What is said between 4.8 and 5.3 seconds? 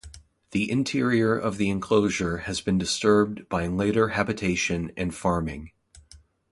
and